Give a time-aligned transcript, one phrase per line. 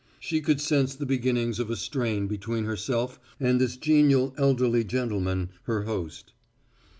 [0.19, 5.51] She could sense the beginnings of a strain between herself and this genial elderly gentleman,
[5.65, 6.33] her host.